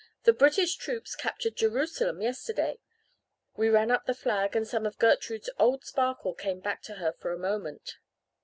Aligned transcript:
The 0.23 0.33
British 0.33 0.77
troops 0.77 1.15
captured 1.15 1.55
Jerusalem 1.55 2.21
yesterday. 2.23 2.79
We 3.55 3.69
ran 3.69 3.91
up 3.91 4.07
the 4.07 4.15
flag 4.15 4.55
and 4.55 4.67
some 4.67 4.87
of 4.87 4.97
Gertrude's 4.97 5.51
old 5.59 5.85
sparkle 5.85 6.33
came 6.33 6.59
back 6.59 6.81
to 6.85 6.95
her 6.95 7.13
for 7.13 7.31
a 7.31 7.37
moment. 7.37 7.97